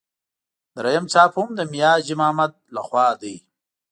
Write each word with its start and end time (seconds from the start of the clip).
درېیم 0.75 1.05
چاپ 1.11 1.33
هم 1.39 1.49
د 1.57 1.59
میا 1.71 1.91
حاجي 1.95 2.15
محمد 2.19 2.51
له 2.75 2.81
خوا 2.87 3.07
دی. 3.21 3.35